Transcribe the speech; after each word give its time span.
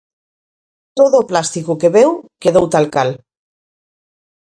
Todo 0.97 1.15
o 1.21 1.27
plástico 1.31 1.79
que 1.81 1.93
veu, 1.97 2.11
quedou 2.43 2.65
tal 2.73 2.85
cal. 2.95 3.09